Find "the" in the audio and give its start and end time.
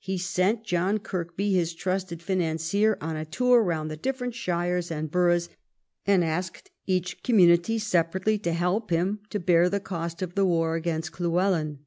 3.88-3.96, 9.70-9.78, 10.34-10.44